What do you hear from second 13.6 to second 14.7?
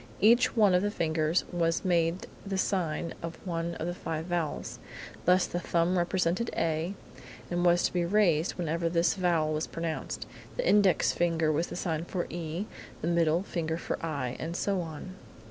for I; and